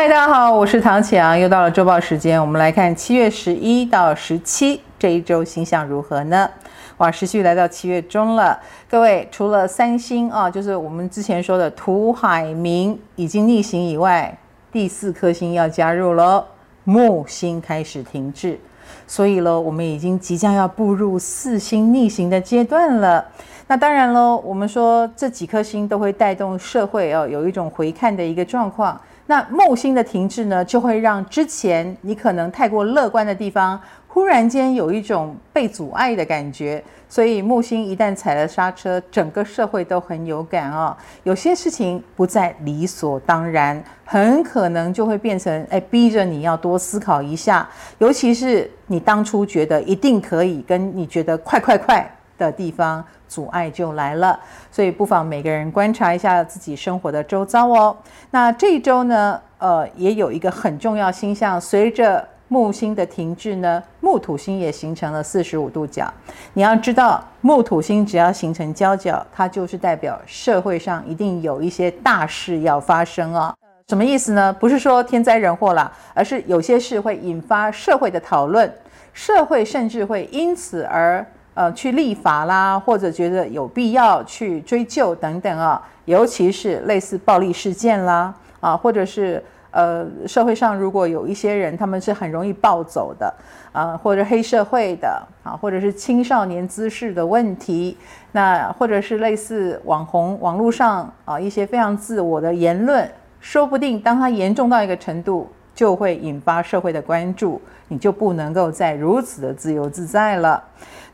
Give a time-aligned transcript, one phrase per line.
[0.00, 6.48] 嗨，大家好，我是唐启阳，又到了周报时间，我们来看七月十一到十七这一周星象如何呢？
[6.96, 8.58] 哇，时序来到七月中了，
[8.88, 14.34] 各位除了三星啊，就是我们之前说的土海冥已经逆行以外，
[14.72, 16.46] 第四颗星要加入了，
[16.84, 18.58] 木星开始停滞，
[19.06, 23.26] 所以呢，我们已经即将要步入四星逆行的阶段了。
[23.66, 28.98] 那当然喽，我们说这几颗星都会带动社会哦，有一种回看的一个状况。
[29.30, 36.82] 那木星的停滞呢，就会让之前你可能太过乐观的地方，忽然间有一种被阻碍的感觉。
[37.08, 40.96] 所以木星一旦踩了刹车，整个社会都很有感哦。
[41.22, 47.68] 有些事情不再理所当然，很可能就会变成哎，逼着你要多思考一下。
[47.98, 54.38] 尤其是你当初觉得一定可以，跟你觉得快快快的地方，阻碍就来了，
[54.70, 57.96] 所以不妨每个人观察一下自己生活的周遭哦。
[58.30, 66.12] 那这一周呢，呃，也有一个很重要星象，随着木星的停滞呢，木土星也形成了四十五度角。
[66.54, 73.54] 你要知道，木土星只要形成交角，它就是代表社会上一定有一些大事要发生哦。
[73.88, 74.52] 什么意思呢？
[74.52, 78.72] 不是说天灾人祸啦，而是有些事会引发社会的讨论，
[79.12, 81.24] 社会甚至会因此而。
[81.54, 89.42] 呃，去立法啦，或者觉得有必要去追究等等啊，尤其是类似暴力事件啦，啊，或者是
[89.72, 93.32] 呃，社会上如果有一些人，他们是很容易暴走的，
[93.72, 97.96] 啊，或者黑社会的，啊，或者是青少年滋事的问题，
[98.32, 103.08] 那或者是类似网红网络上啊一些非常自我的言论，
[103.40, 110.62] 说不定当它严重到一个程度，就会引发社会的关注，你就不能够再如此的自由自在了。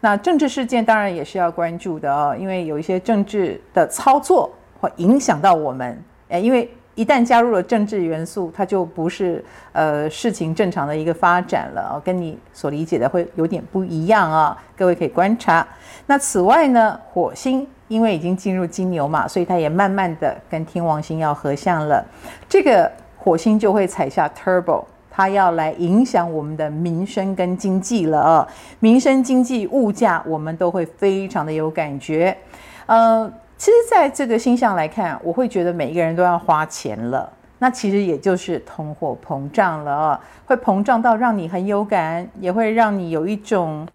[0.00, 5.98] 那政治事件当然也是要关注的哦，因为有一些政治的操作会影响到我们。
[6.28, 14.56] 诶，因为一旦加入了政治元素，它就不是呃事情正常的一个发展了哦，跟你所理解的会有点不一样啊。
[14.76, 15.66] 各位可以观察。
[16.06, 22.04] 那此外呢，火星因为已经进入金牛嘛，所以它也慢慢的跟天王星要合相了。
[22.48, 24.84] 这个火星就会踩下 Turbo。
[25.16, 28.48] 它要来影响我们的民生跟经济了啊，
[28.80, 32.36] 民生经济物价我们都会非常的有感觉。
[32.84, 43.88] 呃，其实在这个星象来看，我会觉得每一个人都要花钱了，那其实也就是通货膨胀了，会膨胀到让你很有感，也会让你有一种，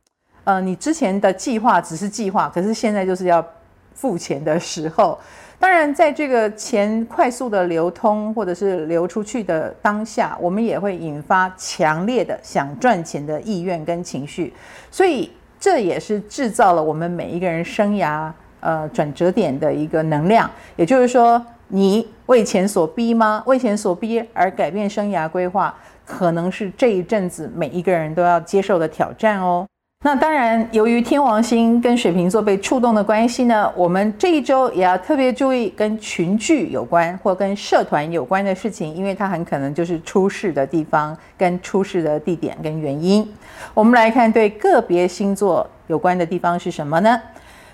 [0.44, 3.46] 呃，你之前的计划只是计划，可是现在就是要
[3.94, 5.20] 付钱的时候。
[5.62, 14.52] 当然，在这个钱快速的流通或者是流出去的当下，我们也会引发强烈的想赚钱的意愿跟情绪，
[14.90, 20.50] 所以这也是制造了我们每一个人生涯呃转折点的一个能量。
[20.76, 23.44] 也就是说，你为钱所逼吗？
[23.46, 25.72] 为钱所逼而改变生涯规划，
[26.04, 29.68] 可能是这一阵子每一个人都要接受的挑战哦。
[30.04, 43.32] 那当然，由于天王星跟水瓶座被触动的关系呢，我们这一周也要特别注意跟群聚有关或跟社团有关的事情，因为它很可能就是出事的地方跟出事的地点跟原因。
[43.76, 47.22] 我们来看对个别星座有关的地方是什么呢？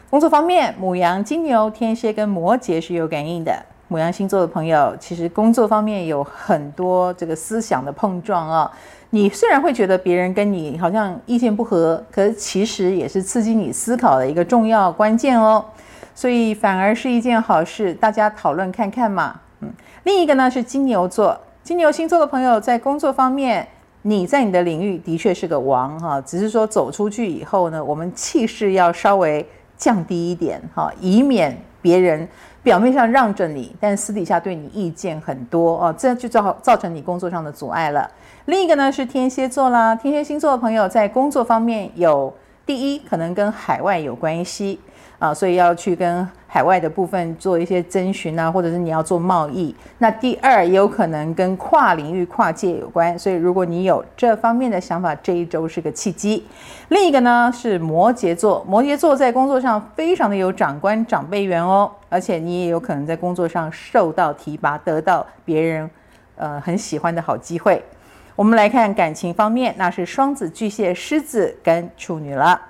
[0.10, 3.54] 工作方面，母羊、金牛、天蝎跟摩羯是有感应的。
[3.90, 8.70] 牡羊星座的朋友，其实工作方面有很多这个思想的碰撞啊。
[9.12, 15.64] 你虽然会觉得别人跟你好像意见不合，可是其实也是刺激你思考的一个重要关键哦。
[16.14, 19.40] 所以反而是一件好事，大家讨论看看嘛。
[19.62, 19.70] 嗯，
[20.04, 23.66] 另一个呢是金牛座，金牛星座的朋友在工作方面，
[24.02, 29.48] 你在你的领域的确是个王哈，只是说走出去以后呢，我们气势要稍微
[29.78, 32.28] 降低一点哈，以免别人。
[32.68, 38.12] 表面上让着你，但私底下对你意见很多哦，这就造造成你工作上的阻碍了。
[38.44, 42.34] 另一个呢是天蝎座啦，天蝎星座的朋友在工作方面有
[42.66, 44.82] 第一，可能跟海外有关系。
[45.20, 49.76] 啊，所以要去跟海外的部分做一些征询啊，或者是你要做贸易。
[49.98, 53.18] 那第二也有可能跟跨领域、跨界有关。
[53.18, 56.46] 所以如果你有这方面的想法，这一周是个契机。
[56.90, 65.90] 另一个呢是摩羯座，摩羯座在工作上非常的有长官、长辈缘哦，而且你也有可能在工作上受到提拔，得到别人
[66.36, 67.84] 呃很喜欢的好机会。
[68.36, 72.62] 我们来看感情方面，那是双子、巨蟹、狮子跟处女了。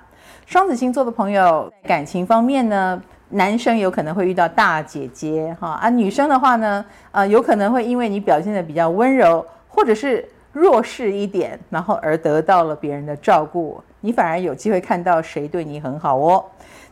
[0.46, 6.82] 双子星座的朋友，感情方面呢，男生有可能会遇到大姐姐哈啊，女生的话呢，
[7.12, 10.26] 呃，有可能会因为你表现的比较温柔，或者是
[10.58, 16.44] 弱势一点，然后而得到了别人的照顾，你反而有机会看到谁对你很好哦。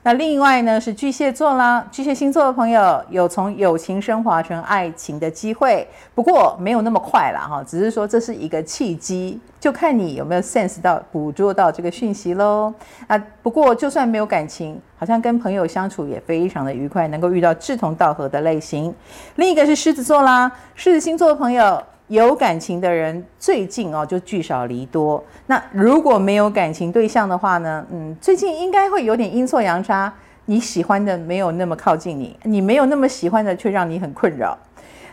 [0.05, 5.85] 那另外呢是巨蟹座啦，巨蟹星座的朋友有从友情升华成爱情的机会，
[6.15, 12.73] 不过没有那么快啦哈，只是说这是一个契机，就看你有没有 sense 到捕捉到这个讯息喽。
[13.09, 18.95] 啊，不过就算没有感情，好像跟朋友相处也非常的愉快，能够遇到志同道合的类型。
[19.35, 21.83] 另一个是狮子座啦，狮子星座的朋友。
[22.08, 25.23] 有感情的人最近哦就聚少离多。
[25.47, 27.85] 那如果没有感情对象的话呢？
[27.91, 30.12] 嗯，最近应该会有点阴错阳差。
[30.44, 34.56] 你喜欢的没有那么靠近你，你没有那么喜欢的却让你很困扰。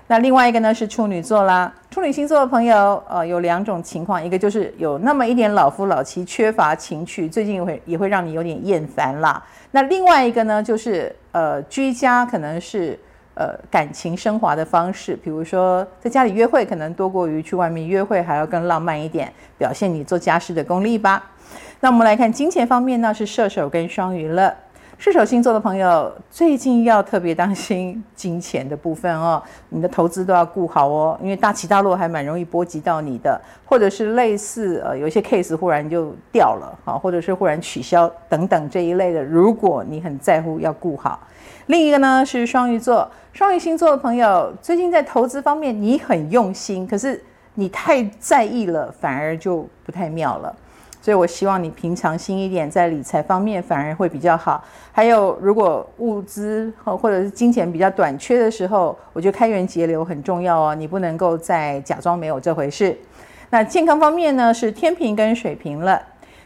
[0.05, 1.73] 那另外一个呢是处女座啦。
[1.89, 9.43] 处女星座的朋友，呃，有两种情况，一个就是有那么一点老夫老妻，缺乏情趣，最近也会也会让你有点厌烦啦。
[9.71, 12.99] 那另外一个呢，就是呃居家可能是。
[13.35, 21.31] 呃，感情升华的方式，比如说在家里约会，可能多过于去外面约会还要更浪漫一点，表现你做家事的功力吧。
[21.79, 24.55] 那我们来看金钱方面呢，是射手跟双鱼了。
[25.03, 41.19] 射手星座的朋友最近要特别当心金钱的部分哦，你的投资都要顾好哦，因为大起大落还蛮容易波及到你的，或者是类似呃有些 case 忽然就掉了啊，或者是忽然取消等等这一类的，如果你很在乎，要顾好。
[41.65, 47.21] 另一个呢是双鱼座，双鱼星座的朋友最近在投资方面你很用心，可是
[47.55, 50.55] 你太在意了，反而就不太妙了。
[51.03, 54.63] 所以我希望你平常心一点，在理财方面反而会比较好。
[54.89, 62.97] 还有，如果物资或者是金钱比较短缺的时候，我觉得开源节流很重要哦，你不能够再假装没有这回事。
[63.51, 66.01] 那健康方面呢，是天平跟水瓶了。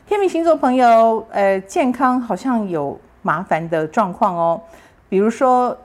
[0.07, 4.60] 天秤星座朋友，呃，健康好像有麻烦的状况哦。
[5.07, 5.77] 比如说，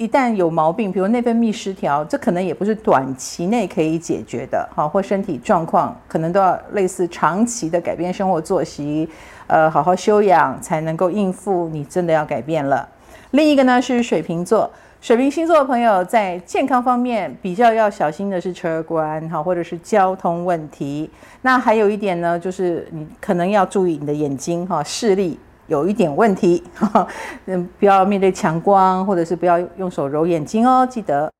[0.00, 9.06] 一旦有毛病，比如内分泌失调，这可能也不是短期内可以解决的，哈，或身体状况可能都要类似长期的改变生活作息，
[9.46, 11.68] 呃，好好休养才能够应付。
[11.68, 12.88] 你真的要改变了。
[13.32, 14.70] 另一个呢是水瓶座，
[15.02, 21.10] 水瓶星座的朋友在健康方面比较要小心的是车关，哈，或者是交通问题。
[21.42, 25.38] 那还有一点呢，就是你可能要注意你的眼睛，哈，视力。
[25.70, 26.62] 有一点问题，
[27.46, 31.30] 嗯，不要面对强光，或者是不要用手揉眼睛哦，记得。